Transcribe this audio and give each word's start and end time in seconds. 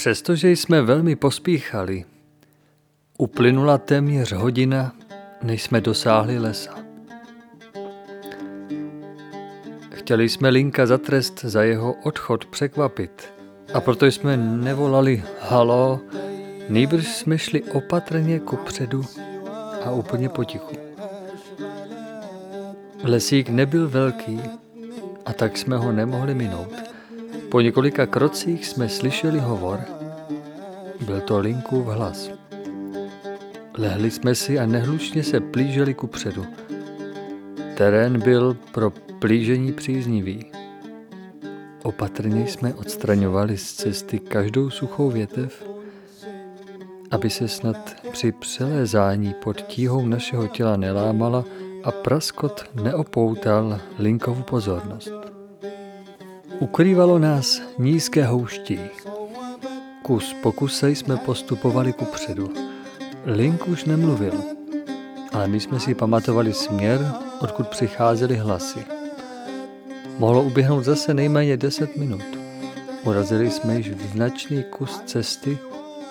Přestože 0.00 0.50
jsme 0.50 0.82
velmi 0.82 1.16
pospíchali, 1.16 2.04
uplynula 3.18 3.78
téměř 3.78 4.32
hodina, 4.32 4.92
než 5.42 5.62
jsme 5.62 5.80
dosáhli 5.80 6.38
lesa. 6.38 6.79
Chtěli 10.10 10.28
jsme 10.28 10.48
Linka 10.48 10.86
za 10.86 10.98
trest 10.98 11.40
za 11.44 11.62
jeho 11.62 11.92
odchod 11.92 12.44
překvapit 12.44 13.32
a 13.74 13.80
proto 13.80 14.06
jsme 14.06 14.36
nevolali 14.36 15.24
halo, 15.40 16.00
nejbrž 16.68 17.06
jsme 17.06 17.38
šli 17.38 17.62
opatrně 17.62 18.40
ku 18.40 18.56
předu 18.56 19.04
a 19.84 19.90
úplně 19.90 20.28
potichu. 20.28 20.76
Lesík 23.04 23.48
nebyl 23.48 23.88
velký 23.88 24.40
a 25.26 25.32
tak 25.32 25.58
jsme 25.58 25.76
ho 25.76 25.92
nemohli 25.92 26.34
minout. 26.34 26.74
Po 27.48 27.60
několika 27.60 28.06
krocích 28.06 28.66
jsme 28.66 28.88
slyšeli 28.88 29.38
hovor. 29.38 29.80
Byl 31.06 31.20
to 31.20 31.38
Linkův 31.38 31.86
hlas. 31.86 32.30
Lehli 33.78 34.10
jsme 34.10 34.34
si 34.34 34.58
a 34.58 34.66
nehlučně 34.66 35.22
se 35.22 35.40
plíželi 35.40 35.94
ku 35.94 36.06
předu. 36.06 36.46
Terén 37.74 38.20
byl 38.22 38.56
pro 38.72 38.92
plížení 39.20 39.72
příznivý. 39.72 40.44
Opatrně 41.82 42.46
jsme 42.46 42.74
odstraňovali 42.74 43.56
z 43.56 43.72
cesty 43.72 44.18
každou 44.18 44.70
suchou 44.70 45.10
větev, 45.10 45.64
aby 47.10 47.30
se 47.30 47.48
snad 47.48 47.76
při 48.12 48.32
přelézání 48.32 49.34
pod 49.44 49.60
tíhou 49.60 50.06
našeho 50.06 50.48
těla 50.48 50.76
nelámala 50.76 51.44
a 51.84 51.90
praskot 51.90 52.64
neopoutal 52.82 53.80
Linkovu 53.98 54.42
pozornost. 54.42 55.12
Ukrývalo 56.58 57.18
nás 57.18 57.62
nízké 57.78 58.24
houští. 58.24 58.80
Kus 60.02 60.36
po 60.42 60.52
kuse 60.52 60.90
jsme 60.90 61.16
postupovali 61.16 61.92
ku 61.92 62.04
předu. 62.04 62.50
Link 63.26 63.68
už 63.68 63.84
nemluvil, 63.84 64.34
ale 65.32 65.48
my 65.48 65.60
jsme 65.60 65.80
si 65.80 65.94
pamatovali 65.94 66.52
směr, 66.52 67.12
odkud 67.40 67.68
přicházely 67.68 68.36
hlasy. 68.36 68.99
Mohlo 70.20 70.42
uběhnout 70.42 70.84
zase 70.84 71.14
nejméně 71.14 71.56
deset 71.56 71.96
minut. 71.96 72.22
Urazili 73.04 73.50
jsme 73.50 73.76
již 73.76 73.90
značný 73.90 74.64
kus 74.64 75.00
cesty, 75.00 75.58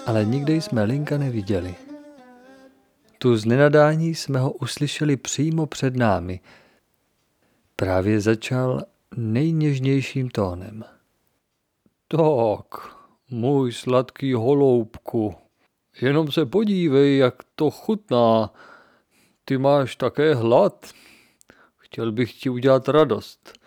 ale 0.06 0.26
nikde 0.26 0.54
jsme 0.54 0.84
Linka 0.84 1.18
neviděli. 1.18 1.76
Tu 3.18 3.38
z 3.38 3.46
nenadání 3.46 4.16
jsme 4.16 4.40
ho 4.40 4.52
uslyšeli 4.52 5.18
přímo 5.18 5.66
před 5.66 5.96
námi. 5.96 6.40
Právě 7.76 8.22
začal 8.22 8.84
nejněžnějším 9.16 10.30
tónem. 10.30 10.84
Tak, 12.08 12.96
můj 13.30 13.72
sladký 13.72 14.34
holoubku, 14.34 15.36
jenom 16.02 16.32
se 16.32 16.46
podívej, 16.46 17.18
jak 17.18 17.36
to 17.56 17.72
chutná. 17.72 18.54
Ty 19.46 19.58
máš 19.58 19.96
také 19.96 20.36
hlad. 20.36 20.92
Chtěl 21.78 22.12
bych 22.12 22.34
ti 22.34 22.50
udělat 22.50 22.90
radost. 22.90 23.59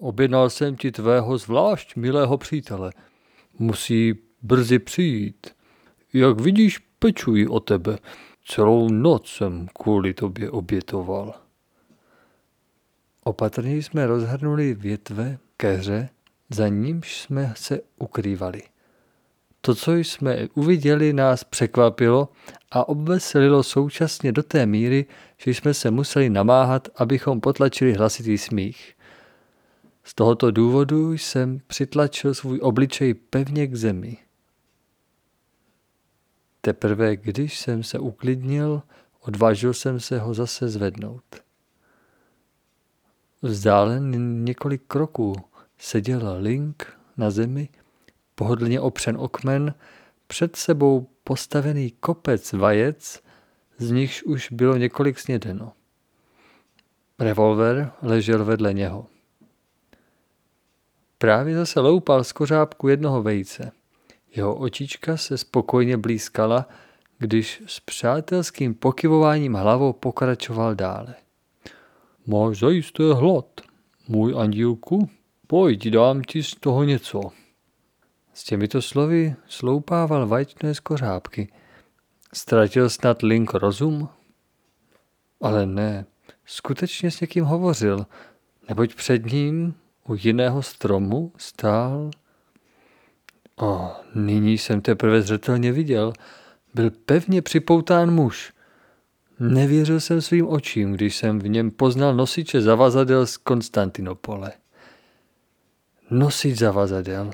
Objednal 0.00 0.50
jsem 0.50 0.76
ti 0.76 0.92
tvého 0.92 1.38
zvlášť 1.38 1.96
milého 1.96 2.38
přítele. 2.38 2.92
Musí 3.58 4.14
brzy 4.42 4.78
přijít. 4.78 5.46
Jak 6.12 6.40
vidíš, 6.40 6.78
pečuji 6.78 7.48
o 7.48 7.60
tebe. 7.60 7.98
Celou 8.46 8.88
noc 8.88 9.26
jsem 9.26 9.68
kvůli 9.74 10.14
tobě 10.14 10.50
obětoval. 10.50 11.34
Opatrně 13.24 13.76
jsme 13.76 14.06
rozhrnuli 14.06 14.74
větve 14.74 15.38
keře, 15.56 16.08
za 16.50 16.68
nímž 16.68 17.20
jsme 17.20 17.52
se 17.56 17.80
ukrývali. 17.98 18.62
To, 19.60 19.74
co 19.74 19.94
jsme 19.94 20.48
uviděli, 20.54 21.12
nás 21.12 21.44
překvapilo 21.44 22.28
a 22.70 22.88
obveselilo 22.88 23.62
současně 23.62 24.32
do 24.32 24.42
té 24.42 24.66
míry, 24.66 25.06
že 25.38 25.50
jsme 25.50 25.74
se 25.74 25.90
museli 25.90 26.30
namáhat, 26.30 26.88
abychom 26.96 27.40
potlačili 27.40 27.92
hlasitý 27.92 28.38
smích. 28.38 28.94
Z 30.10 30.14
tohoto 30.14 30.50
důvodu 30.50 31.12
jsem 31.12 31.60
přitlačil 31.66 32.34
svůj 32.34 32.60
obličej 32.62 33.14
pevně 33.14 33.66
k 33.66 33.74
zemi. 33.76 34.16
Teprve 36.60 37.16
když 37.16 37.58
jsem 37.58 37.82
se 37.82 37.98
uklidnil, 37.98 38.82
odvážil 39.20 39.74
jsem 39.74 40.00
se 40.00 40.18
ho 40.18 40.34
zase 40.34 40.68
zvednout. 40.68 41.24
Vzdálen 43.42 44.44
několik 44.44 44.82
kroků 44.86 45.36
seděl 45.78 46.36
Link 46.40 46.98
na 47.16 47.30
zemi, 47.30 47.68
pohodlně 48.34 48.80
opřen 48.80 49.16
okmen, 49.16 49.74
před 50.26 50.56
sebou 50.56 51.08
postavený 51.24 51.90
kopec 51.90 52.52
vajec, 52.52 53.22
z 53.78 53.90
nichž 53.90 54.22
už 54.22 54.52
bylo 54.52 54.76
několik 54.76 55.18
snědeno. 55.18 55.72
Revolver 57.18 57.92
ležel 58.02 58.44
vedle 58.44 58.74
něho. 58.74 59.06
Právě 61.22 61.56
zase 61.56 61.80
loupal 61.80 62.24
z 62.24 62.32
kořápku 62.32 62.88
jednoho 62.88 63.22
vejce. 63.22 63.72
Jeho 64.36 64.54
očička 64.54 65.16
se 65.16 65.38
spokojně 65.38 65.96
blízkala, 65.96 66.68
když 67.18 67.62
s 67.66 67.80
přátelským 67.80 68.74
pokyvováním 68.74 69.54
hlavou 69.54 69.92
pokračoval 69.92 70.74
dále. 70.74 71.14
Máš 72.26 72.58
zajisté 72.58 73.02
hlad. 73.14 73.46
Můj 74.08 74.34
andílku, 74.38 75.10
pojď, 75.46 75.88
dám 75.88 76.22
ti 76.22 76.42
z 76.42 76.54
toho 76.54 76.84
něco. 76.84 77.20
S 78.34 78.44
těmito 78.44 78.82
slovy 78.82 79.34
sloupával 79.48 80.26
vajčné 80.26 80.74
z 80.74 80.80
kořápky. 80.80 81.52
Ztratil 82.34 82.90
snad 82.90 83.22
Link 83.22 83.54
rozum? 83.54 84.08
Ale 85.40 85.66
ne, 85.66 86.06
skutečně 86.46 87.10
s 87.10 87.20
někým 87.20 87.44
hovořil, 87.44 88.06
neboť 88.68 88.94
před 88.94 89.26
ním 89.32 89.74
u 90.10 90.14
jiného 90.14 90.62
stromu 90.62 91.32
stál... 91.36 92.10
O, 93.56 93.92
nyní 94.14 94.58
jsem 94.58 94.80
teprve 94.80 95.22
zřetelně 95.22 95.72
viděl. 95.72 96.12
Byl 96.74 96.90
pevně 96.90 97.42
připoután 97.42 98.10
muž– 98.14 98.52
Nevěřil 99.40 100.00
jsem 100.00 100.20
svým 100.20 100.48
očím, 100.48 100.92
když 100.92 101.16
jsem 101.16 101.38
v 101.38 101.48
něm 101.48 101.70
poznal 101.70 102.14
nosiče 102.14 102.60
zavazadel 102.60 103.26
z 103.26 103.36
Konstantinopole. 103.36 104.52
Nosič 106.10 106.58
zavazadel. 106.58 107.30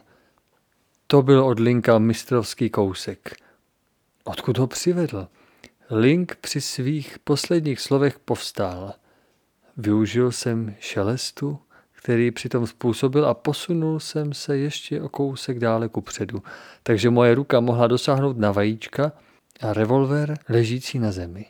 To 1.06 1.22
byl 1.22 1.44
od 1.44 1.60
Linka 1.60 1.98
mistrovský 1.98 2.70
kousek. 2.70 3.36
Odkud 4.24 4.58
ho 4.58 4.66
přivedl? 4.66 5.28
Link 5.90 6.36
při 6.40 6.60
svých 6.60 7.18
posledních 7.18 7.80
slovech 7.80 8.18
povstál. 8.18 8.94
Využil 9.76 10.32
jsem 10.32 10.74
šelestu, 10.80 11.58
který 12.06 12.30
přitom 12.30 12.66
způsobil 12.66 13.26
a 13.26 13.34
posunul 13.34 14.00
jsem 14.00 14.32
se 14.32 14.58
ještě 14.58 15.02
o 15.02 15.08
kousek 15.08 15.58
dále 15.58 15.88
ku 15.88 16.00
předu, 16.00 16.42
takže 16.82 17.10
moje 17.10 17.34
ruka 17.34 17.60
mohla 17.60 17.86
dosáhnout 17.86 18.38
na 18.38 18.52
vajíčka 18.52 19.12
a 19.60 19.72
revolver 19.72 20.38
ležící 20.48 20.98
na 20.98 21.12
zemi. 21.12 21.46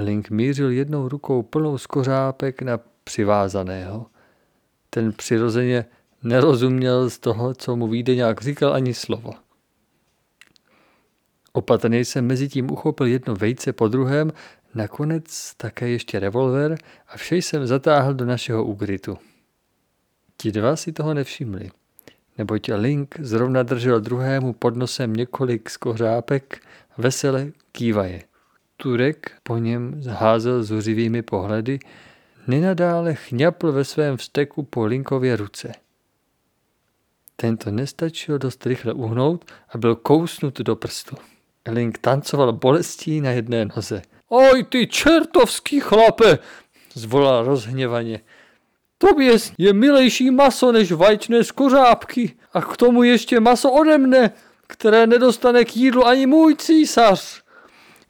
Link 0.00 0.30
mířil 0.30 0.70
jednou 0.70 1.08
rukou 1.08 1.42
plnou 1.42 1.78
skořápek 1.78 2.62
na 2.62 2.80
přivázaného. 3.04 4.06
Ten 4.90 5.12
přirozeně 5.12 5.84
nerozuměl 6.22 7.10
z 7.10 7.18
toho, 7.18 7.54
co 7.54 7.76
mu 7.76 7.86
nějak 7.86 8.42
říkal 8.42 8.74
ani 8.74 8.94
slovo. 8.94 9.32
Opatrně 11.52 11.98
jsem 12.00 12.26
mezi 12.26 12.48
tím 12.48 12.70
uchopil 12.70 13.06
jedno 13.06 13.34
vejce 13.34 13.72
po 13.72 13.88
druhém, 13.88 14.32
nakonec 14.74 15.54
také 15.56 15.88
ještě 15.88 16.20
revolver 16.20 16.76
a 17.08 17.16
vše 17.16 17.36
jsem 17.36 17.66
zatáhl 17.66 18.14
do 18.14 18.24
našeho 18.24 18.64
úgrytu. 18.64 19.18
Ti 20.36 20.52
dva 20.52 20.76
si 20.76 20.92
toho 20.92 21.14
nevšimli, 21.14 21.70
neboť 22.38 22.70
Link 22.74 23.16
zrovna 23.20 23.62
držel 23.62 24.00
druhému 24.00 24.52
pod 24.52 24.76
nosem 24.76 25.12
několik 25.12 25.70
skořápek 25.70 26.60
vesele 26.98 27.52
kývaje. 27.72 28.22
Turek 28.76 29.32
po 29.42 29.58
něm 29.58 30.02
zházel 30.02 30.62
zuřivými 30.62 31.22
pohledy, 31.22 31.78
nenadále 32.46 33.14
chňapl 33.14 33.72
ve 33.72 33.84
svém 33.84 34.16
vzteku 34.16 34.62
po 34.62 34.86
Linkově 34.86 35.36
ruce. 35.36 35.72
Tento 37.36 37.70
nestačil 37.70 38.38
dost 38.38 38.66
rychle 38.66 38.92
uhnout 38.92 39.50
a 39.68 39.78
byl 39.78 39.96
kousnut 39.96 40.60
do 40.60 40.76
prstu. 40.76 41.16
Link 41.66 41.98
tancoval 41.98 42.52
bolestí 42.52 43.20
na 43.20 43.30
jedné 43.30 43.64
noze. 43.76 44.02
Oj 44.34 44.64
ty 44.64 44.86
čertovský 44.86 45.80
chlape, 45.80 46.38
zvolal 46.94 47.44
rozhněvaně. 47.44 48.20
Tobě 48.98 49.36
je 49.58 49.72
milejší 49.72 50.30
maso 50.30 50.72
než 50.72 50.92
vajčné 50.92 51.44
skořápky 51.44 52.32
a 52.52 52.62
k 52.62 52.76
tomu 52.76 53.02
ještě 53.02 53.40
maso 53.40 53.70
ode 53.72 53.98
mne, 53.98 54.32
které 54.66 55.06
nedostane 55.06 55.64
k 55.64 55.76
jídlu 55.76 56.06
ani 56.06 56.26
můj 56.26 56.56
císař. 56.56 57.42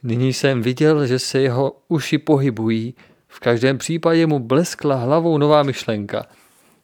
Nyní 0.03 0.32
jsem 0.32 0.62
viděl, 0.62 1.06
že 1.06 1.19
se 1.19 1.41
jeho 1.41 1.76
uši 1.88 2.19
pohybují, 2.19 2.94
v 3.29 3.41
každém 3.41 3.79
případě 3.79 4.27
mu 4.27 4.38
bleskla 4.38 4.97
hlavou 4.97 5.38
nová 5.38 5.62
myšlenka. 5.62 6.27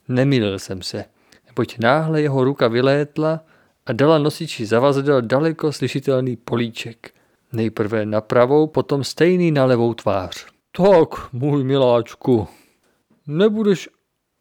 Nemýlil 0.09 0.59
jsem 0.59 0.83
se, 0.83 1.05
neboť 1.47 1.79
náhle 1.79 2.23
jeho 2.23 2.45
ruka 2.45 2.69
vylétla 2.69 3.41
a 3.87 3.93
dala 3.93 4.19
nosiči 4.19 4.67
zavazadel 4.67 5.23
daleko 5.23 5.73
slyšitelný 5.73 6.37
políček. 6.37 7.20
Nejprve 7.53 8.07
na 8.07 8.21
pravou, 8.21 8.67
potom 8.67 9.05
stejný 9.05 9.51
na 9.51 9.65
levou 9.65 9.95
tvář. 9.95 10.47
Tak, 10.77 11.33
můj 11.33 11.65
miláčku, 11.65 12.49
nebudeš 13.27 13.89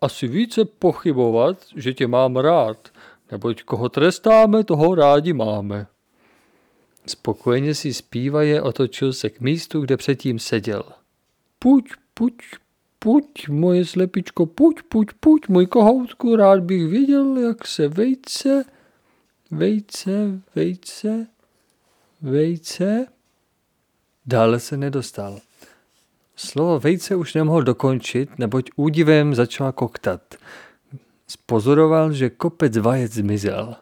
asi 0.02 0.28
více 0.28 0.66
pochybovat, 0.66 1.58
že 1.76 1.94
tě 1.94 2.08
mám 2.08 2.36
rád, 2.36 2.90
neboť 3.32 3.64
koho 3.64 3.90
trestáme, 3.90 4.64
toho 4.64 4.96
rádi 4.96 5.34
máme. 5.34 5.88
Spokojeně 7.06 7.76
si 7.76 7.94
zpívaje 7.94 8.62
otočil 8.62 9.14
se 9.14 9.30
k 9.30 9.42
místu, 9.42 9.82
kde 9.82 9.98
předtím 9.98 10.40
seděl. 10.40 10.84
Puť, 11.60 11.84
puť, 12.14 12.34
puť, 13.00 13.48
moje 13.50 13.86
slepičko, 13.86 14.46
puť, 14.46 14.82
puť, 14.90 15.08
puť, 15.20 15.48
můj 15.48 15.66
kohoutku, 15.66 16.36
rád 16.36 16.60
bych 16.60 16.88
viděl, 16.88 17.38
jak 17.38 17.68
se 17.68 17.88
vejce, 17.88 18.66
vejce, 19.52 20.42
vejce, 20.56 21.28
vejce. 22.22 23.06
Dále 24.26 24.60
se 24.60 24.78
nedostal. 24.78 25.40
Slovo 26.36 26.80
vejce 26.80 27.16
už 27.16 27.34
nemohl 27.34 27.64
dokončit, 27.64 28.40
neboť 28.40 28.70
údivem 28.76 29.36
začal 29.36 29.72
koktat. 29.72 30.36
Spozoroval, 31.28 32.14
že 32.14 32.30
kopec 32.30 32.78
vajec 32.78 33.14
zmizel. 33.14 33.76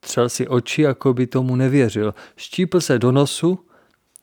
Třel 0.00 0.28
si 0.28 0.48
oči, 0.48 0.82
jako 0.82 1.14
by 1.14 1.26
tomu 1.26 1.56
nevěřil. 1.56 2.14
Štípl 2.36 2.80
se 2.80 2.98
do 2.98 3.12
nosu, 3.12 3.58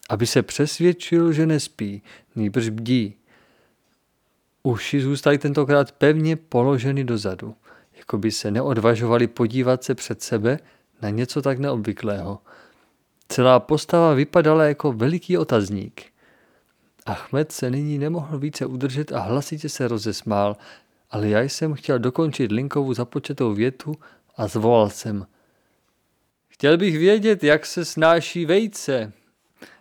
aby 0.10 0.28
se 0.28 0.42
přesvědčil, 0.42 1.34
že 1.34 1.46
nespí, 1.46 2.04
nýbrž 2.36 2.70
bdí. 2.70 3.16
Uši 4.64 5.02
zůstaly 5.02 5.38
tentokrát 5.38 5.92
pevně 5.92 6.36
položeny 6.36 7.04
dozadu, 7.04 7.56
jako 7.98 8.18
by 8.18 8.32
se 8.32 8.52
neodvažovali 8.52 9.28
podívat 9.28 9.84
se 9.84 9.96
před 9.96 10.22
sebe 10.22 10.60
na 11.02 11.10
něco 11.10 11.42
tak 11.42 11.60
neobvyklého. 11.60 12.40
Celá 13.30 13.60
postava 13.60 14.14
vypadala 14.14 14.64
jako 14.64 14.94
veliký 14.94 15.38
otazník. 15.38 16.14
Achmed 17.06 17.52
se 17.52 17.70
nyní 17.70 17.98
nemohl 17.98 18.40
více 18.40 18.66
udržet 18.66 19.12
a 19.12 19.20
hlasitě 19.20 19.70
se 19.70 19.88
rozesmál, 19.88 20.58
ale 21.12 21.28
já 21.28 21.42
jsem 21.42 21.74
chtěl 21.74 22.00
dokončit 22.00 22.52
Linkovu 22.52 22.94
započatou 22.94 23.54
větu 23.54 23.96
a 24.38 24.48
zvolal 24.48 24.90
jsem. 24.90 25.28
Chtěl 26.48 26.78
bych 26.78 26.98
vědět, 26.98 27.44
jak 27.44 27.66
se 27.66 27.86
snáší 27.86 28.46
vejce, 28.46 29.14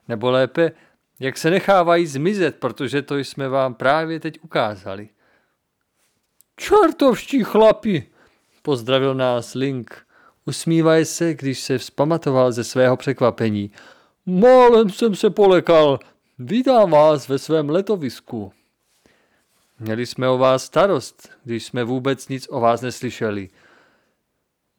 nebo 0.08 0.30
lépe, 0.30 0.72
jak 1.20 1.38
se 1.38 1.50
nechávají 1.50 2.06
zmizet, 2.06 2.56
protože 2.56 3.02
to 3.02 3.18
jsme 3.18 3.48
vám 3.48 3.74
právě 3.74 4.20
teď 4.20 4.38
ukázali. 4.42 5.08
Čertovští 6.56 7.44
chlapi, 7.44 8.06
pozdravil 8.62 9.14
nás 9.14 9.54
Link. 9.54 10.06
Usmívaj 10.46 11.04
se, 11.04 11.34
když 11.34 11.60
se 11.60 11.78
vzpamatoval 11.78 12.52
ze 12.52 12.64
svého 12.64 12.96
překvapení. 12.96 13.70
Málem 14.26 14.90
jsem 14.90 15.14
se 15.14 15.30
polekal. 15.30 15.98
Vítám 16.38 16.90
vás 16.90 17.28
ve 17.28 17.38
svém 17.38 17.70
letovisku. 17.70 18.52
Měli 19.80 20.06
jsme 20.06 20.28
o 20.28 20.38
vás 20.38 20.64
starost, 20.64 21.30
když 21.44 21.64
jsme 21.64 21.84
vůbec 21.84 22.28
nic 22.28 22.46
o 22.50 22.60
vás 22.60 22.80
neslyšeli. 22.80 23.48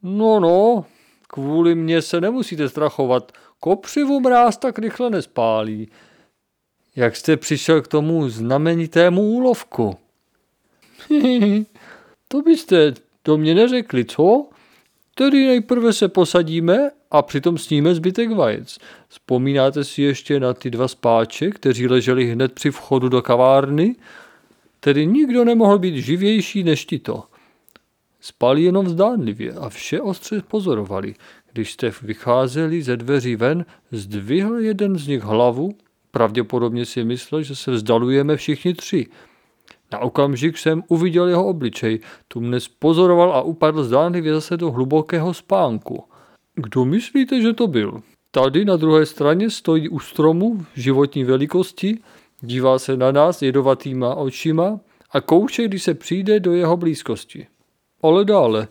No, 0.04 0.40
no, 0.40 0.86
kvůli 1.28 1.76
mně 1.76 2.02
se 2.02 2.22
nemusíte 2.22 2.70
strachovat. 2.70 3.32
Kopřivu 3.60 4.20
mráz 4.20 4.58
tak 4.58 4.80
rychle 4.80 5.10
nespálí. 5.10 5.88
Jak 6.96 7.16
jste 7.16 7.38
přišel 7.38 7.82
k 7.82 7.88
tomu 7.88 8.30
znamenitému 8.30 9.22
úlovku? 9.22 9.98
to 12.28 12.42
byste 12.42 12.94
to 13.22 13.38
mě 13.38 13.56
neřekli, 13.56 14.06
co? 14.06 14.48
Tedy 15.16 15.48
nejprve 15.48 15.94
se 15.94 16.08
posadíme 16.08 16.92
a 17.12 17.22
přitom 17.22 17.58
sníme 17.58 17.96
zbytek 17.96 18.32
vajec. 18.32 18.78
Vzpomínáte 19.08 19.84
si 19.84 20.02
ještě 20.02 20.40
na 20.40 20.54
ty 20.54 20.72
dva 20.72 20.88
spáče, 20.88 21.50
kteří 21.50 21.88
leželi 21.88 22.26
hned 22.26 22.54
při 22.54 22.72
vchodu 22.72 23.10
do 23.10 23.22
kavárny? 23.22 23.96
Tedy 24.80 25.06
nikdo 25.06 25.46
nemohl 25.46 25.80
být 25.80 25.98
živější 25.98 26.64
než 26.64 26.86
tito. 26.86 27.24
Spali 28.22 28.64
jenom 28.64 28.90
zdánlivě 28.90 29.54
a 29.54 29.70
vše 29.70 30.02
ostře 30.02 30.42
pozorovali. 30.48 31.16
Když 31.54 31.72
jste 31.72 31.92
vycházeli 32.02 32.82
ze 32.82 32.98
dveří 32.98 33.36
ven, 33.36 33.66
zdvihl 33.92 34.60
jeden 34.60 34.98
z 34.98 35.08
nich 35.08 35.24
hlavu, 35.24 35.76
pravděpodobně 36.12 36.86
si 36.86 37.04
myslel, 37.04 37.44
že 37.44 37.56
se 37.56 37.72
vzdalujeme 37.72 38.38
všichni 38.38 38.74
tři– 38.74 39.08
na 39.94 40.00
okamžik 40.00 40.58
jsem 40.58 40.84
uviděl 40.88 41.28
jeho 41.28 41.46
obličej, 41.48 42.00
tu 42.28 42.42
mne 42.42 42.58
pozoroval 42.80 43.34
a 43.34 43.42
upadl 43.42 43.84
zdánlivě 43.84 44.34
zase 44.34 44.58
do 44.58 44.72
hlubokého 44.72 45.34
spánku. 45.34 46.04
Kdo 46.56 46.86
myslíte, 46.86 47.42
že 47.42 47.54
to 47.54 47.68
byl? 47.68 48.02
Tady 48.32 48.66
na 48.66 48.76
druhé 48.76 49.06
straně 49.06 49.50
stojí 49.50 49.90
u 49.90 50.00
stromu 50.00 50.66
životní 50.76 51.24
velikosti, 51.24 51.98
dívá 52.42 52.80
se 52.80 52.98
na 52.98 53.12
nás 53.12 53.42
jedovatýma 53.42 54.16
očima 54.16 54.80
a 55.12 55.22
kouše, 55.22 55.68
když 55.68 55.84
se 55.84 55.94
přijde 55.94 56.40
do 56.40 56.54
jeho 56.54 56.78
blízkosti. 56.78 57.48
Ale 58.02 58.26
dále. 58.26 58.68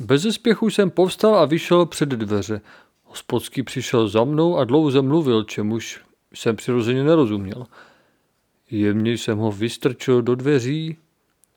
Bez 0.00 0.22
spěchu 0.30 0.70
jsem 0.70 0.90
povstal 0.90 1.34
a 1.36 1.44
vyšel 1.44 1.86
před 1.86 2.08
dveře. 2.08 2.60
Hospodský 3.04 3.62
přišel 3.62 4.08
za 4.08 4.24
mnou 4.24 4.58
a 4.58 4.64
dlouze 4.64 5.02
mluvil, 5.02 5.42
čemuž 5.42 6.00
jsem 6.34 6.56
přirozeně 6.56 7.04
nerozuměl. 7.04 7.66
Jemně 8.72 9.12
jsem 9.12 9.38
ho 9.38 9.52
vystrčil 9.52 10.22
do 10.22 10.34
dveří 10.34 10.96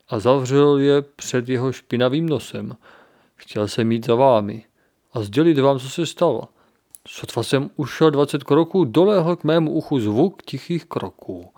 a 0.08 0.20
zavřel 0.20 0.78
je 0.78 1.02
před 1.02 1.50
jeho 1.50 1.72
špinavým 1.72 2.30
nosem. 2.30 2.76
Chtěl 3.36 3.68
jsem 3.68 3.92
jít 3.92 4.06
za 4.06 4.16
vámi 4.16 4.66
a 5.14 5.22
sdělit 5.22 5.60
vám, 5.60 5.80
co 5.80 5.90
se 5.90 6.06
stalo. 6.06 6.44
Sotva 7.08 7.44
jsem 7.44 7.70
ušel 7.76 8.12
dvacet 8.12 8.44
kroků, 8.44 8.86
dolehl 8.86 9.36
k 9.36 9.44
mému 9.44 9.72
uchu 9.72 10.00
zvuk 10.00 10.44
tichých 10.44 10.86
kroků. 10.86 11.50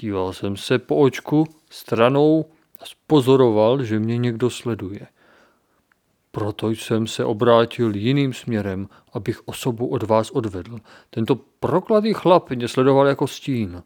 Díval 0.00 0.32
jsem 0.32 0.56
se 0.56 0.78
po 0.78 0.96
očku 0.96 1.46
stranou 1.70 2.44
a 2.80 2.84
spozoroval, 2.84 3.84
že 3.84 3.98
mě 3.98 4.18
někdo 4.18 4.50
sleduje. 4.50 5.06
Proto 6.30 6.70
jsem 6.70 7.06
se 7.06 7.24
obrátil 7.24 7.96
jiným 7.96 8.32
směrem, 8.32 8.88
abych 9.12 9.48
osobu 9.48 9.86
od 9.86 10.02
vás 10.02 10.30
odvedl. 10.30 10.78
Tento 11.10 11.36
prokladý 11.60 12.12
chlap 12.12 12.50
mě 12.50 12.68
sledoval 12.68 13.06
jako 13.06 13.26
stín. 13.26 13.82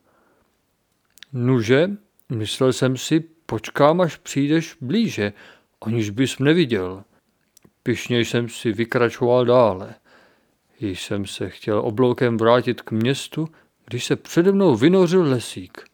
Nuže, 1.33 1.91
myslel 2.33 2.73
jsem 2.73 2.97
si, 2.97 3.21
počkám, 3.47 4.01
až 4.01 4.17
přijdeš 4.17 4.77
blíže, 4.81 5.33
aniž 5.81 6.11
bys 6.11 6.39
neviděl. 6.39 7.05
Pišně 7.83 8.21
jsem 8.21 8.49
si 8.49 8.73
vykračoval 8.73 9.45
dále. 9.45 9.95
Již 10.81 11.05
jsem 11.05 11.27
se 11.27 11.51
chtěl 11.51 11.79
obloukem 11.79 12.37
vrátit 12.37 12.83
k 12.83 12.91
městu, 12.91 13.49
když 13.87 14.05
se 14.05 14.17
přede 14.17 14.53
mnou 14.53 14.77
vynořil 14.77 15.23
lesík. 15.23 15.85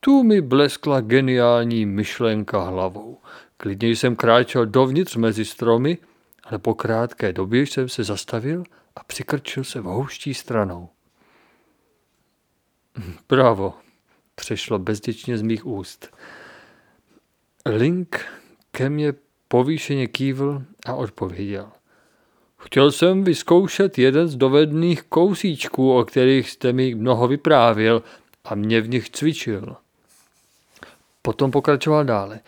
Tu 0.00 0.22
mi 0.22 0.40
bleskla 0.40 1.00
geniální 1.00 1.86
myšlenka 1.86 2.60
hlavou. 2.60 3.18
Klidně 3.56 3.88
jsem 3.88 4.16
kráčel 4.16 4.66
dovnitř 4.66 5.16
mezi 5.16 5.44
stromy, 5.44 5.98
ale 6.44 6.58
po 6.58 6.74
krátké 6.74 7.32
době 7.32 7.62
jsem 7.62 7.88
se 7.88 8.04
zastavil 8.04 8.64
a 8.96 9.04
přikrčil 9.04 9.64
se 9.64 9.80
vhouští 9.80 10.34
stranou. 10.34 10.88
Bravo, 13.28 13.74
přešlo 14.38 14.78
bezděčně 14.78 15.38
z 15.38 15.42
mých 15.42 15.66
úst. 15.66 16.16
Link 17.66 18.24
ke 18.70 18.90
mně 18.90 19.14
povýšeně 19.48 20.06
kývl 20.06 20.62
a 20.86 20.94
odpověděl. 20.94 21.68
Chtěl 22.58 22.92
jsem 22.92 23.24
vyzkoušet 23.24 23.98
jeden 23.98 24.28
z 24.28 24.36
dovedných 24.36 25.02
kousíčků, 25.02 25.98
o 25.98 26.04
kterých 26.04 26.50
jste 26.50 26.72
mi 26.72 26.94
mnoho 26.94 27.28
vyprávěl 27.28 28.02
a 28.44 28.54
mě 28.54 28.80
v 28.80 28.88
nich 28.88 29.10
cvičil. 29.10 29.76
Potom 31.22 31.50
pokračoval 31.50 32.04
dále. 32.04 32.40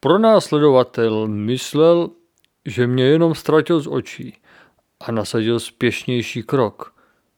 Pronásledovatel 0.00 1.28
myslel, 1.28 2.10
že 2.66 2.86
mě 2.86 3.04
jenom 3.04 3.34
ztratil 3.34 3.80
z 3.80 3.86
očí 3.86 4.36
a 5.00 5.12
nasadil 5.12 5.60
spěšnější 5.60 6.42
krok. 6.42 6.94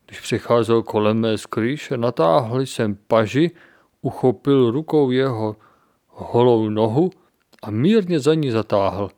Když 0.06 0.20
přecházel 0.20 0.82
kolem 0.82 1.20
mé 1.20 1.38
skrýše, 1.38 1.96
natáhl 1.96 2.60
jsem 2.60 2.98
paži 3.06 3.50
uchopil 4.02 4.70
rukou 4.70 5.10
jeho 5.10 5.56
holou 6.08 6.68
nohu 6.68 7.10
a 7.62 7.70
mírně 7.70 8.20
za 8.20 8.34
ní 8.34 8.50
zatáhl. 8.50 9.10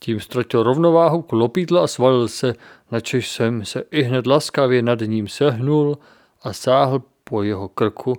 Tím 0.00 0.20
ztratil 0.20 0.62
rovnováhu, 0.62 1.22
klopítl 1.22 1.78
a 1.78 1.86
svalil 1.86 2.28
se, 2.28 2.54
načež 2.90 3.30
jsem 3.30 3.64
se 3.64 3.84
i 3.90 4.02
hned 4.02 4.26
laskavě 4.26 4.82
nad 4.82 5.00
ním 5.00 5.28
sehnul 5.28 5.98
a 6.42 6.52
sáhl 6.52 7.02
po 7.24 7.42
jeho 7.42 7.68
krku, 7.68 8.14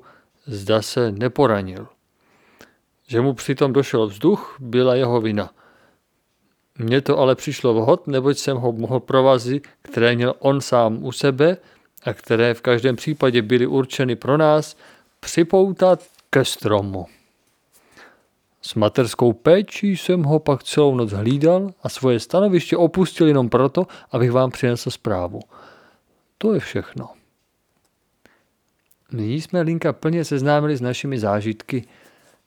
zda 0.45 0.81
se 0.81 1.11
neporanil. 1.11 1.87
Že 3.07 3.21
mu 3.21 3.33
přitom 3.33 3.73
došel 3.73 4.07
vzduch, 4.07 4.57
byla 4.59 4.95
jeho 4.95 5.21
vina. 5.21 5.49
Mně 6.77 7.01
to 7.01 7.19
ale 7.19 7.35
přišlo 7.35 7.73
vhod, 7.73 8.07
neboť 8.07 8.37
jsem 8.37 8.57
ho 8.57 8.71
mohl 8.71 8.99
provazy, 8.99 9.61
které 9.81 10.15
měl 10.15 10.33
on 10.39 10.61
sám 10.61 11.03
u 11.03 11.11
sebe 11.11 11.57
a 12.03 12.13
které 12.13 12.53
v 12.53 12.61
každém 12.61 12.95
případě 12.95 13.41
byly 13.41 13.67
určeny 13.67 14.15
pro 14.15 14.37
nás, 14.37 14.77
připoutat 15.19 16.03
ke 16.29 16.45
stromu. 16.45 17.05
S 18.61 18.75
materskou 18.75 19.33
péčí 19.33 19.97
jsem 19.97 20.23
ho 20.23 20.39
pak 20.39 20.63
celou 20.63 20.95
noc 20.95 21.11
hlídal 21.11 21.69
a 21.83 21.89
svoje 21.89 22.19
stanoviště 22.19 22.77
opustil 22.77 23.27
jenom 23.27 23.49
proto, 23.49 23.88
abych 24.11 24.31
vám 24.31 24.51
přinesl 24.51 24.91
zprávu. 24.91 25.39
To 26.38 26.53
je 26.53 26.59
všechno. 26.59 27.09
Nyní 29.11 29.41
jsme 29.41 29.61
Linka 29.61 29.93
plně 29.93 30.25
seznámili 30.25 30.77
s 30.77 30.81
našimi 30.81 31.19
zážitky. 31.19 31.88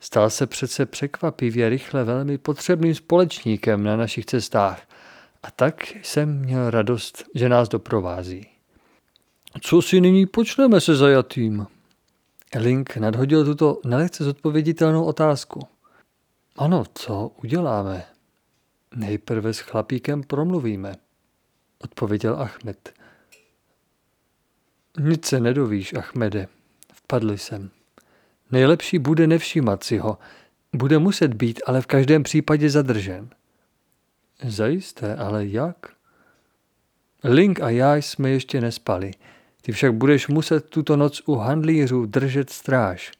Stal 0.00 0.31
se 0.31 0.47
přece 0.47 0.87
překvapivě 0.87 1.69
rychle 1.69 2.05
velmi 2.05 2.38
potřebným 2.38 2.95
společníkem 2.95 3.85
na 3.85 3.97
našich 3.97 4.26
cestách. 4.26 4.83
A 5.43 5.50
tak 5.50 5.93
jsem 6.02 6.38
měl 6.38 6.71
radost, 6.71 7.25
že 7.35 7.49
nás 7.49 7.69
doprovází. 7.69 8.47
Co 9.61 9.83
si 9.83 10.00
nyní 10.00 10.26
počneme 10.26 10.81
se 10.81 10.97
zajatým? 10.97 11.67
Link 12.59 12.97
nadhodil 12.97 13.45
tuto 13.45 13.81
nelehce 13.85 14.25
zodpověditelnou 14.25 15.05
otázku. 15.05 15.61
Ano, 16.57 16.85
co 16.95 17.31
uděláme? 17.43 18.05
Nejprve 18.95 19.55
s 19.55 19.59
chlapíkem 19.59 20.23
promluvíme, 20.23 20.95
odpověděl 21.79 22.35
Ahmed. 22.35 22.93
Nic 24.99 25.27
se 25.27 25.41
nedovíš, 25.41 25.95
Achmede. 25.95 26.49
Vpadl 26.93 27.31
jsem. 27.31 27.71
Nejlepší 28.51 28.99
bude 28.99 29.27
nevšímat 29.27 29.85
si 29.85 29.99
ho. 29.99 30.19
Bude 30.73 30.99
muset 30.99 31.35
být, 31.35 31.61
ale 31.67 31.81
v 31.81 31.87
každém 31.87 32.23
případě 32.23 32.71
zadržen. 32.71 33.31
Zajisté, 34.45 35.17
ale 35.17 35.47
jak? 35.47 35.77
Link 37.25 37.61
a 37.61 37.71
já 37.71 37.97
jsme 37.97 38.31
ještě 38.31 38.61
nespali. 38.61 39.11
Ty 39.62 39.73
však 39.73 39.95
budeš 39.95 40.28
muset 40.28 40.71
tuto 40.71 40.97
noc 40.97 41.23
u 41.26 41.35
handlířů 41.35 42.07
držet 42.07 42.50
stráž. 42.50 43.12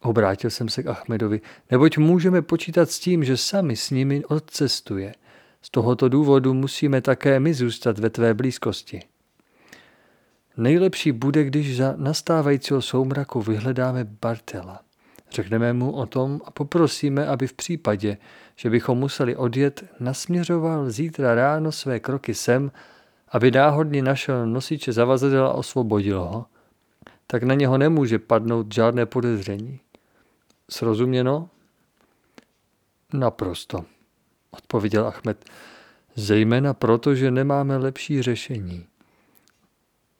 Obrátil 0.00 0.50
jsem 0.50 0.68
se 0.68 0.82
k 0.82 0.86
Achmedovi, 0.86 1.40
neboť 1.70 1.98
můžeme 1.98 2.42
počítat 2.42 2.90
s 2.90 2.98
tím, 2.98 3.24
že 3.24 3.36
sami 3.36 3.76
s 3.76 3.90
nimi 3.90 4.24
odcestuje. 4.24 5.14
Z 5.62 5.70
tohoto 5.70 6.08
důvodu 6.08 6.54
musíme 6.54 7.00
také 7.00 7.40
my 7.40 7.54
zůstat 7.54 7.98
ve 7.98 8.10
tvé 8.10 8.34
blízkosti. 8.34 9.00
Nejlepší 10.56 11.12
bude, 11.12 11.44
když 11.44 11.76
za 11.76 11.94
nastávajícího 11.96 12.82
soumraku 12.82 13.42
vyhledáme 13.42 14.04
Bartela. 14.04 14.80
Řekneme 15.30 15.72
mu 15.72 15.92
o 15.92 16.06
tom 16.06 16.40
a 16.44 16.50
poprosíme, 16.50 17.26
aby 17.26 17.46
v 17.46 17.52
případě, 17.52 18.16
že 18.56 18.70
bychom 18.70 18.98
museli 18.98 19.36
odjet, 19.36 19.84
nasměřoval 20.00 20.90
zítra 20.90 21.34
ráno 21.34 21.72
své 21.72 22.00
kroky 22.00 22.34
sem, 22.34 22.70
aby 23.30 23.50
náhodně 23.50 24.02
našel 24.02 24.46
nosiče 24.46 24.92
zavazadel 24.92 25.46
a 25.46 25.52
osvobodil 25.52 26.20
ho, 26.20 26.46
tak 27.26 27.42
na 27.42 27.54
něho 27.54 27.78
nemůže 27.78 28.18
padnout 28.18 28.74
žádné 28.74 29.06
podezření. 29.06 29.80
Srozuměno? 30.70 31.50
Naprosto, 33.12 33.84
odpověděl 34.50 35.06
Ahmed, 35.06 35.44
zejména 36.14 36.74
proto, 36.74 37.14
že 37.14 37.30
nemáme 37.30 37.76
lepší 37.76 38.22
řešení. 38.22 38.86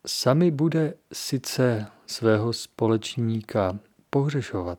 Sami 0.07 0.51
bude 0.51 0.95
sice 1.13 1.87
svého 2.07 2.53
společníka 2.53 3.79
pohřešovat, 4.11 4.79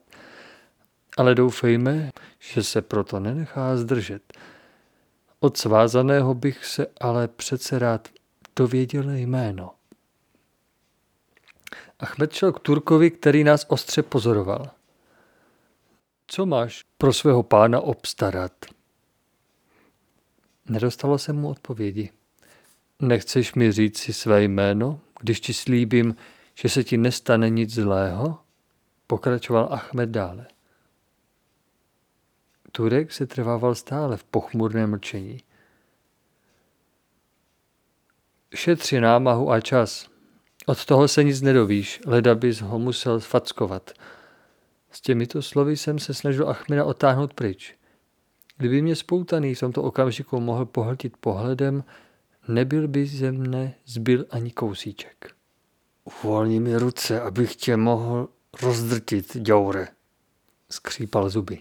ale 1.18 1.36
doufejme, 1.36 2.12
že 2.40 2.64
se 2.64 2.82
proto 2.82 3.20
nenechá 3.20 3.78
zdržet. 3.78 4.34
Od 5.40 5.58
svázaného 5.58 6.34
bych 6.34 6.66
se 6.66 6.88
ale 7.02 7.28
přece 7.28 7.80
rád 7.80 8.08
dověděl 8.60 9.12
jméno. 9.12 9.72
Achmed 12.00 12.34
šel 12.34 12.52
k 12.52 12.60
Turkovi, 12.60 13.12
který 13.12 13.44
nás 13.44 13.66
ostře 13.70 14.04
pozoroval. 14.04 14.70
Co 16.28 16.46
máš 16.46 16.86
pro 16.98 17.14
svého 17.14 17.44
pána 17.44 17.82
obstarat? 17.82 18.52
Nedostalo 20.70 21.18
se 21.18 21.34
mu 21.34 21.50
odpovědi. 21.50 22.10
Nechceš 23.00 23.54
mi 23.54 23.72
říct 23.72 23.98
si 23.98 24.14
své 24.14 24.44
jméno, 24.44 25.00
když 25.20 25.40
ti 25.40 25.54
slíbím, 25.54 26.16
že 26.56 26.70
se 26.70 26.84
ti 26.84 26.98
nestane 26.98 27.50
nic 27.50 27.74
zlého? 27.74 28.40
Pokračoval 29.08 29.68
Ahmed 29.72 30.10
dále. 30.10 30.48
Turek 32.72 33.12
se 33.12 33.28
trvával 33.28 33.76
stále 33.76 34.18
v 34.18 34.24
pochmurném 34.24 34.90
mlčení. 34.90 35.44
Šetři 38.56 39.02
námahu 39.02 39.52
a 39.52 39.62
čas. 39.62 40.10
Od 40.66 40.86
toho 40.86 41.08
se 41.08 41.24
nic 41.24 41.42
nedovíš, 41.42 42.02
leda 42.06 42.36
bys 42.36 42.62
ho 42.62 42.80
musel 42.80 43.20
fackovat. 43.20 43.92
S 44.92 45.02
těmito 45.02 45.42
slovy 45.42 45.78
jsem 45.78 46.00
se 46.00 46.14
snažil 46.14 46.50
Achmeda 46.50 46.86
otáhnout 46.86 47.34
pryč. 47.34 47.76
Kdyby 48.58 48.82
mě 48.82 48.96
spoutaný 48.96 49.56
v 49.56 49.60
tomto 49.60 49.84
okamžiku 49.84 50.40
mohl 50.40 50.66
pohltit 50.66 51.18
pohledem, 51.18 51.84
nebyl 52.48 52.88
by 52.88 53.06
ze 53.06 53.32
mne 53.32 53.74
zbyl 53.86 54.26
ani 54.30 54.52
kousíček. 54.52 55.32
Uvolni 56.04 56.60
mi 56.60 56.78
ruce, 56.78 57.22
abych 57.22 57.56
tě 57.56 57.78
mohl 57.78 58.28
rozdrtit, 58.62 59.38
děure, 59.38 59.88
skřípal 60.70 61.30
zuby. 61.30 61.60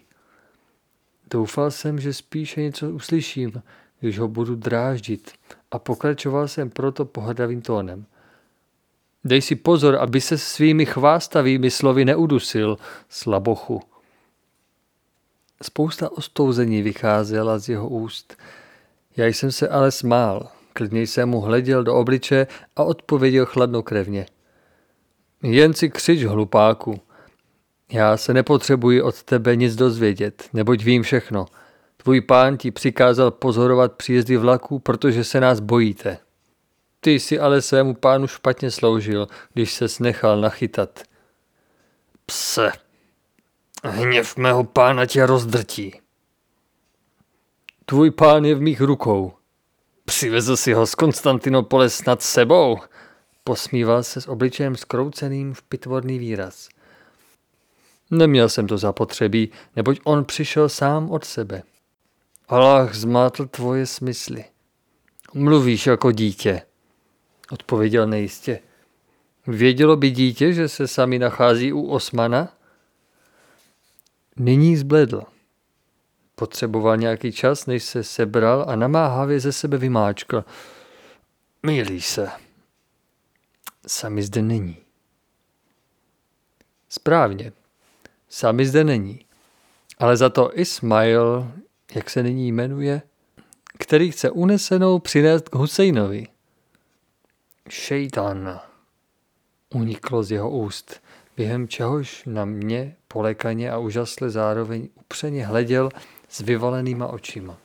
Doufal 1.31 1.71
jsem, 1.71 2.01
že 2.01 2.15
spíše 2.15 2.63
něco 2.63 2.91
uslyším, 2.91 3.63
když 4.01 4.19
ho 4.19 4.29
budu 4.29 4.55
dráždit 4.55 5.33
a 5.71 5.79
pokračoval 5.79 6.49
jsem 6.49 6.71
proto 6.71 7.05
pohrdavým 7.05 7.63
tónem. 7.63 8.07
Dej 9.25 9.43
si 9.43 9.57
pozor, 9.57 9.97
aby 9.97 10.21
se 10.21 10.39
svými 10.39 10.87
chvástavými 10.87 11.71
slovy 11.71 12.05
neudusil, 12.05 12.79
slabochu. 13.09 13.81
Spousta 15.63 16.13
ostouzení 16.13 16.83
vycházela 16.83 17.59
z 17.59 17.69
jeho 17.69 17.89
úst. 17.89 18.37
Já 19.17 19.27
jsem 19.27 19.53
se 19.53 19.69
ale 19.69 19.91
smál. 19.91 20.49
Klidně 20.73 21.03
jsem 21.03 21.29
mu 21.29 21.41
hleděl 21.41 21.85
do 21.85 21.95
obliče 21.95 22.47
a 22.77 22.85
odpověděl 22.85 23.47
chladnokrevně. 23.47 24.27
Jen 25.43 25.75
si 25.75 25.91
křič, 25.91 26.25
hlupáku. 26.25 27.01
Já 27.93 28.17
se 28.17 28.35
nepotřebuji 28.35 29.03
od 29.03 29.23
tebe 29.23 29.57
nic 29.57 29.77
dozvědět, 29.77 30.49
neboť 30.53 30.85
vím 30.85 31.03
všechno. 31.03 31.47
Tvůj 32.09 32.21
pán 32.21 32.57
ti 32.57 32.71
přikázal 32.71 33.31
pozorovat 33.31 33.93
příjezdy 33.93 34.37
vlaků, 34.37 34.79
protože 34.79 35.25
se 35.25 35.41
nás 35.41 35.61
bojíte. 35.61 36.19
Ty 37.01 37.11
jsi 37.11 37.39
ale 37.39 37.63
svému 37.63 37.95
pánu 37.95 38.27
špatně 38.27 38.71
sloužil, 38.71 39.29
když 39.53 39.75
se 39.75 39.87
nechal 40.01 40.41
nachytat. 40.41 41.03
Pse, 42.27 42.73
hněv 43.85 44.37
mého 44.37 44.65
pána 44.65 45.07
tě 45.07 45.27
rozdrtí. 45.27 46.01
Tvůj 47.85 48.11
pán 48.11 48.45
je 48.45 48.55
v 48.55 48.61
mých 48.61 48.81
rukou. 48.81 49.33
Přivezl 50.05 50.57
si 50.57 50.73
ho 50.73 50.87
z 50.87 50.95
Konstantinopole 50.95 51.91
snad 51.91 52.23
sebou. 52.23 52.79
Posmíval 53.45 54.03
se 54.03 54.21
s 54.21 54.29
obličejem 54.29 54.77
skrouceným 54.77 55.55
v 55.55 55.63
pitvorný 55.63 56.19
výraz. 56.19 56.69
Neměl 58.11 58.49
jsem 58.49 58.67
to 58.67 58.79
zapotřebí, 58.79 59.51
neboť 59.77 60.01
on 60.05 60.25
přišel 60.25 60.69
sám 60.69 61.11
od 61.11 61.25
sebe. 61.25 61.63
Allah 62.49 62.95
zmátl 62.95 63.47
tvoje 63.47 63.87
smysly. 63.87 64.45
Mluvíš 65.35 65.87
jako 65.87 66.13
dítě, 66.13 66.63
odpověděl 67.51 68.07
nejistě. 68.07 68.61
Vědělo 69.47 69.97
by 69.97 70.11
dítě, 70.11 70.53
že 70.53 70.69
se 70.69 70.89
sami 70.89 71.19
nachází 71.19 71.73
u 71.73 71.87
Osmana? 71.87 72.57
Nyní 74.37 74.77
zbledl. 74.77 75.23
Potřeboval 76.35 76.97
nějaký 76.97 77.33
čas, 77.33 77.67
než 77.67 77.85
se 77.85 78.05
sebral 78.05 78.65
a 78.69 78.77
namáhavě 78.77 79.41
ze 79.41 79.53
sebe 79.53 79.79
vymáčkl. 79.79 80.45
Mýlí 81.63 82.01
se. 82.01 82.31
Sami 83.87 84.23
zde 84.23 84.43
není. 84.43 84.77
Správně. 86.89 87.53
Sami 88.29 88.67
zde 88.67 88.85
není. 88.85 89.25
Ale 89.99 90.17
za 90.17 90.29
to 90.31 90.59
Ismail, 90.59 91.53
jak 91.95 92.11
se 92.11 92.23
nyní 92.23 92.53
jmenuje, 92.53 93.03
který 93.79 94.11
chce 94.11 94.31
unesenou 94.31 94.99
přinést 94.99 95.49
k 95.49 95.55
Husejnovi. 95.55 96.27
Šejtan. 97.69 98.61
Uniklo 99.75 100.23
z 100.23 100.31
jeho 100.31 100.51
úst, 100.51 101.01
během 101.37 101.69
čehož 101.69 102.23
na 102.27 102.45
mě 102.45 102.97
polekaně 103.09 103.71
a 103.71 103.79
úžasle 103.79 104.31
zároveň 104.31 104.89
upřeně 104.95 105.47
hleděl 105.47 105.91
s 106.29 106.41
vyvalenýma 106.41 107.07
očima. 107.07 107.59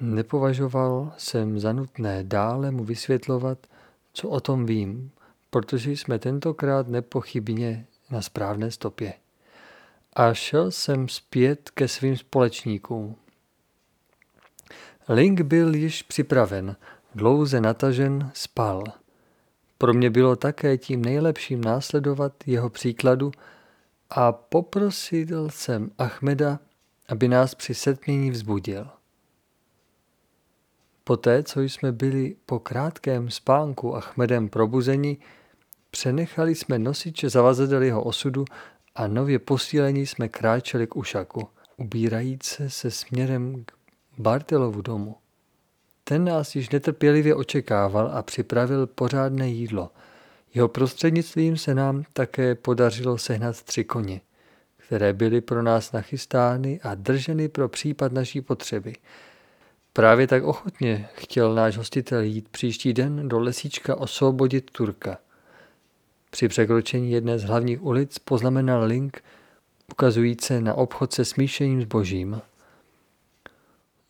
Nepovažoval 0.00 1.12
jsem 1.18 1.60
za 1.60 1.72
nutné 1.72 2.24
dále 2.24 2.70
mu 2.70 2.84
vysvětlovat, 2.84 3.58
co 4.12 4.28
o 4.28 4.40
tom 4.40 4.66
vím, 4.66 5.10
protože 5.50 5.90
jsme 5.90 6.18
tentokrát 6.18 6.88
nepochybně 6.88 7.86
na 8.10 8.22
správné 8.22 8.70
stopě. 8.70 9.12
A 10.14 10.34
šel 10.34 10.70
jsem 10.70 11.08
zpět 11.08 11.70
ke 11.70 11.88
svým 11.88 12.16
společníkům. 12.16 13.16
Link 15.08 15.40
byl 15.40 15.74
již 15.74 16.02
připraven, 16.02 16.76
dlouze 17.14 17.60
natažen, 17.60 18.30
spal. 18.34 18.84
Pro 19.78 19.94
mě 19.94 20.10
bylo 20.10 20.36
také 20.36 20.78
tím 20.78 21.04
nejlepším 21.04 21.64
následovat 21.64 22.32
jeho 22.46 22.70
příkladu 22.70 23.32
a 24.10 24.32
poprosil 24.32 25.50
jsem 25.50 25.90
Achmeda, 25.98 26.58
aby 27.08 27.28
nás 27.28 27.54
při 27.54 27.74
setmění 27.74 28.30
vzbudil. 28.30 28.88
Poté, 31.04 31.42
co 31.42 31.60
jsme 31.60 31.92
byli 31.92 32.36
po 32.46 32.58
krátkém 32.58 33.30
spánku 33.30 33.96
Achmedem 33.96 34.48
probuzeni, 34.48 35.18
přenechali 35.90 36.54
jsme 36.54 36.78
nosiče 36.78 37.30
zavazadel 37.30 37.82
jeho 37.82 38.02
osudu 38.02 38.44
a 38.94 39.06
nově 39.06 39.38
posílení 39.38 40.06
jsme 40.06 40.28
kráčeli 40.28 40.86
k 40.86 40.96
Ušaku, 40.96 41.48
ubírajíce 41.76 42.70
se 42.70 42.90
směrem 42.90 43.64
k 43.64 43.72
Bartelovu 44.18 44.82
domu. 44.82 45.16
Ten 46.04 46.24
nás 46.24 46.56
již 46.56 46.70
netrpělivě 46.70 47.34
očekával 47.34 48.10
a 48.14 48.22
připravil 48.22 48.86
pořádné 48.86 49.48
jídlo. 49.48 49.90
Jeho 50.54 50.68
prostřednictvím 50.68 51.56
se 51.56 51.74
nám 51.74 52.04
také 52.12 52.54
podařilo 52.54 53.18
sehnat 53.18 53.62
tři 53.62 53.84
koně, 53.84 54.20
které 54.76 55.12
byly 55.12 55.40
pro 55.40 55.62
nás 55.62 55.92
nachystány 55.92 56.80
a 56.82 56.94
drženy 56.94 57.48
pro 57.48 57.68
případ 57.68 58.12
naší 58.12 58.40
potřeby. 58.40 58.92
Právě 59.92 60.26
tak 60.26 60.44
ochotně 60.44 61.08
chtěl 61.14 61.54
náš 61.54 61.76
hostitel 61.76 62.20
jít 62.20 62.48
příští 62.48 62.92
den 62.92 63.28
do 63.28 63.38
lesíčka 63.38 63.96
osvobodit 63.96 64.70
Turka. 64.70 65.18
Při 66.34 66.48
překročení 66.48 67.10
jedné 67.10 67.38
z 67.38 67.44
hlavních 67.44 67.82
ulic 67.82 68.18
poznamenal 68.18 68.84
link 68.84 69.22
ukazující 69.92 70.60
na 70.60 70.74
obchod 70.74 71.12
se 71.12 71.24
smíšením 71.24 71.82
zbožím. 71.82 72.40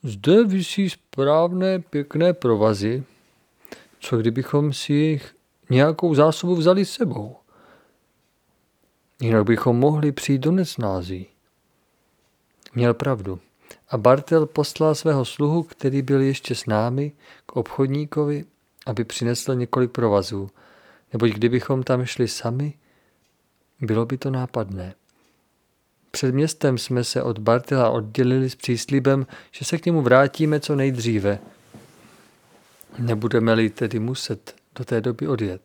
Zde 0.02 0.44
vysí 0.44 0.90
správné 0.90 1.78
pěkné 1.78 2.32
provazy. 2.32 3.04
Co 4.00 4.16
kdybychom 4.16 4.72
si 4.72 4.92
jich 4.92 5.34
nějakou 5.70 6.14
zásobu 6.14 6.56
vzali 6.56 6.84
s 6.84 6.92
sebou? 6.92 7.36
Jinak 9.20 9.44
bychom 9.44 9.76
mohli 9.76 10.12
přijít 10.12 10.38
do 10.38 10.52
nesnází. 10.52 11.26
Měl 12.74 12.94
pravdu. 12.94 13.40
A 13.88 13.98
Bartel 13.98 14.46
poslal 14.46 14.94
svého 14.94 15.24
sluhu, 15.24 15.62
který 15.62 16.02
byl 16.02 16.20
ještě 16.20 16.54
s 16.54 16.66
námi, 16.66 17.12
k 17.46 17.56
obchodníkovi, 17.56 18.44
aby 18.86 19.04
přinesl 19.04 19.54
několik 19.54 19.90
provazů, 19.90 20.50
neboť 21.14 21.30
kdybychom 21.30 21.82
tam 21.82 22.04
šli 22.04 22.28
sami, 22.28 22.74
bylo 23.80 24.06
by 24.06 24.18
to 24.18 24.30
nápadné. 24.30 24.94
Před 26.10 26.34
městem 26.34 26.78
jsme 26.78 27.04
se 27.04 27.22
od 27.22 27.38
Bartela 27.38 27.90
oddělili 27.90 28.50
s 28.50 28.54
příslibem, 28.54 29.26
že 29.50 29.64
se 29.64 29.78
k 29.78 29.86
němu 29.86 30.02
vrátíme 30.02 30.60
co 30.60 30.76
nejdříve. 30.76 31.38
Nebudeme-li 32.98 33.70
tedy 33.70 33.98
muset 33.98 34.54
do 34.78 34.84
té 34.84 35.00
doby 35.00 35.28
odjet. 35.28 35.62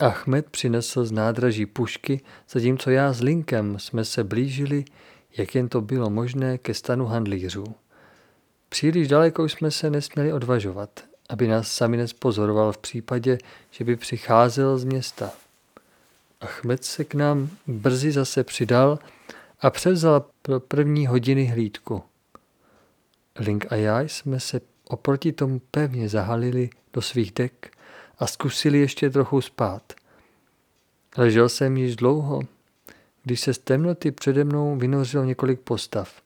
Ahmed 0.00 0.46
přinesl 0.50 1.04
z 1.04 1.12
nádraží 1.12 1.66
pušky, 1.66 2.20
zatímco 2.50 2.90
já 2.90 3.12
s 3.12 3.20
Linkem 3.20 3.78
jsme 3.78 4.04
se 4.04 4.24
blížili, 4.24 4.84
jak 5.36 5.54
jen 5.54 5.68
to 5.68 5.80
bylo 5.80 6.10
možné, 6.10 6.58
ke 6.58 6.74
stanu 6.74 7.06
handlířů. 7.06 7.64
Příliš 8.68 9.08
daleko 9.08 9.48
jsme 9.48 9.70
se 9.70 9.90
nesměli 9.90 10.32
odvažovat, 10.32 11.15
aby 11.28 11.48
nás 11.48 11.72
sami 11.72 11.96
nespozoroval 11.96 12.72
v 12.72 12.78
případě, 12.78 13.38
že 13.70 13.84
by 13.84 13.96
přicházel 13.96 14.78
z 14.78 14.84
města. 14.84 15.30
Achmed 16.40 16.84
se 16.84 17.04
k 17.04 17.14
nám 17.14 17.50
brzy 17.66 18.12
zase 18.12 18.44
přidal 18.44 18.98
a 19.60 19.70
převzal 19.70 20.24
pro 20.42 20.60
první 20.60 21.06
hodiny 21.06 21.44
hlídku. 21.44 22.02
Link 23.38 23.72
a 23.72 23.74
já 23.74 24.00
jsme 24.00 24.40
se 24.40 24.60
oproti 24.84 25.32
tomu 25.32 25.60
pevně 25.70 26.08
zahalili 26.08 26.70
do 26.92 27.02
svých 27.02 27.32
dek 27.32 27.76
a 28.18 28.26
zkusili 28.26 28.78
ještě 28.78 29.10
trochu 29.10 29.40
spát. 29.40 29.92
Ležel 31.16 31.48
jsem 31.48 31.76
již 31.76 31.96
dlouho, 31.96 32.42
když 33.24 33.40
se 33.40 33.54
z 33.54 33.58
temnoty 33.58 34.10
přede 34.10 34.44
mnou 34.44 34.76
vynořilo 34.76 35.24
několik 35.24 35.60
postav. 35.60 36.22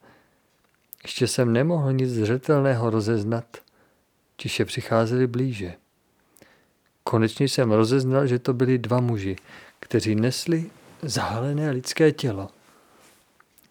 Ještě 1.03 1.27
jsem 1.27 1.53
nemohl 1.53 1.93
nic 1.93 2.11
zřetelného 2.11 2.91
rozeznat, 2.91 3.45
tiše 4.41 4.65
přicházeli 4.65 5.27
blíže. 5.27 5.75
Konečně 7.05 7.49
jsem 7.49 7.73
rozeznal, 7.73 8.27
že 8.27 8.39
to 8.39 8.55
byli 8.55 8.79
dva 8.79 9.01
muži, 9.01 9.37
kteří 9.81 10.15
nesli 10.15 10.71
zahalené 11.03 11.71
lidské 11.71 12.13
tělo. 12.13 12.49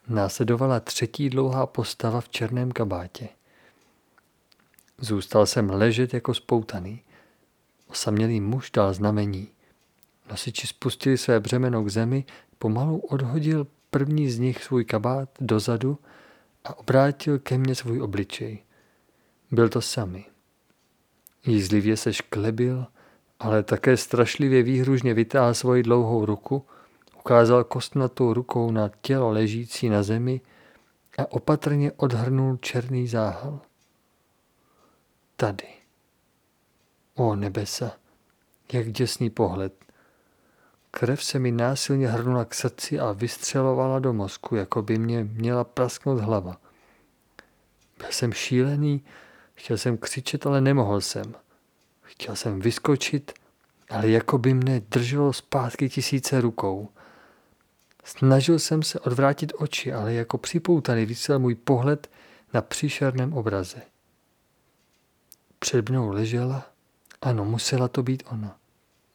Následovala 0.07 0.79
třetí 0.79 1.29
dlouhá 1.29 1.65
postava 1.65 2.21
v 2.21 2.29
černém 2.29 2.71
kabátě. 2.71 3.29
Zůstal 4.97 5.45
jsem 5.45 5.69
ležet 5.69 6.13
jako 6.13 6.33
spoutaný. 6.33 7.01
Osamělý 7.87 8.41
muž 8.41 8.71
dal 8.71 8.93
znamení. 8.93 9.47
Nosiči 10.29 10.67
spustili 10.67 11.17
své 11.17 11.39
břemeno 11.39 11.83
k 11.83 11.89
zemi, 11.89 12.25
pomalu 12.57 12.97
odhodil 12.99 13.67
první 13.89 14.29
z 14.29 14.39
nich 14.39 14.63
svůj 14.63 14.85
kabát 14.85 15.29
dozadu 15.39 15.99
a 16.63 16.77
obrátil 16.77 17.39
ke 17.39 17.57
mně 17.57 17.75
svůj 17.75 18.01
obličej. 18.01 18.63
Byl 19.51 19.69
to 19.69 19.81
sami. 19.81 20.28
Jízlivě 21.49 21.97
se 21.97 22.13
šklebil, 22.13 22.85
ale 23.39 23.63
také 23.63 23.97
strašlivě 23.97 24.63
výhružně 24.63 25.13
vytáhl 25.13 25.53
svoji 25.53 25.83
dlouhou 25.83 26.25
ruku, 26.25 26.65
ukázal 27.17 27.63
kostnatou 27.63 28.33
rukou 28.33 28.71
na 28.71 28.91
tělo 29.01 29.31
ležící 29.31 29.89
na 29.89 30.03
zemi 30.03 30.41
a 31.17 31.31
opatrně 31.31 31.91
odhrnul 31.91 32.57
černý 32.57 33.07
záhal. 33.07 33.59
Tady. 35.35 35.67
O 37.15 37.35
nebesa, 37.35 37.91
jak 38.73 38.91
děsný 38.91 39.29
pohled. 39.29 39.73
Krev 40.91 41.23
se 41.23 41.39
mi 41.39 41.51
násilně 41.51 42.07
hrnula 42.07 42.45
k 42.45 42.53
srdci 42.53 42.99
a 42.99 43.11
vystřelovala 43.11 43.99
do 43.99 44.13
mozku, 44.13 44.55
jako 44.55 44.81
by 44.81 44.97
mě 44.97 45.23
měla 45.23 45.63
prasknout 45.63 46.19
hlava. 46.19 46.57
Byl 47.97 48.07
jsem 48.11 48.33
šílený, 48.33 49.03
chtěl 49.59 49.77
jsem 49.77 49.97
křičet, 49.97 50.45
ale 50.45 50.61
nemohl 50.61 51.01
jsem. 51.01 51.35
Chtěl 52.01 52.35
jsem 52.35 52.59
vyskočit, 52.59 53.31
ale 53.89 54.09
jako 54.09 54.37
by 54.37 54.53
mne 54.53 54.79
drželo 54.79 55.33
zpátky 55.33 55.89
tisíce 55.89 56.41
rukou. 56.41 56.89
Snažil 58.03 58.59
jsem 58.59 58.83
se 58.83 58.99
odvrátit 58.99 59.53
oči, 59.57 59.93
ale 59.93 60.13
jako 60.13 60.37
připoutaný 60.37 61.05
vysel 61.05 61.39
můj 61.39 61.55
pohled 61.55 62.09
na 62.53 62.61
příšerném 62.61 63.33
obraze. 63.33 63.81
Před 65.59 65.89
mnou 65.89 66.09
ležela, 66.09 66.67
ano, 67.21 67.45
musela 67.45 67.87
to 67.87 68.03
být 68.03 68.23
ona, 68.31 68.57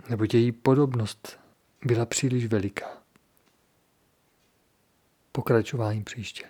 nebo 0.08 0.24
její 0.32 0.52
podobnost 0.52 1.38
byla 1.84 2.06
příliš 2.06 2.46
veliká. 2.46 2.86
Pokračování 5.32 6.04
příště. 6.04 6.44